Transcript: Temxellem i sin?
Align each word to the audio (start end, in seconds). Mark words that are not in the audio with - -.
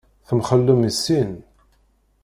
Temxellem 0.27 0.81
i 0.89 0.91
sin? 1.03 1.31